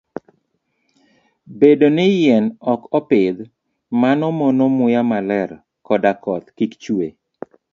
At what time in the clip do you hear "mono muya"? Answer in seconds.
4.39-5.01